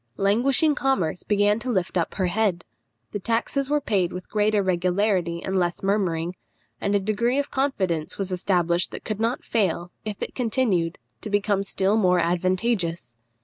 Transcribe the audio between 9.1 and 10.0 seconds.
not fail,